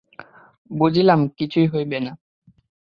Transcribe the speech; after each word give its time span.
বুঝিলাম, 0.71 1.19
কিছু 1.29 1.59
হইবে 1.73 1.99
না। 1.99 2.11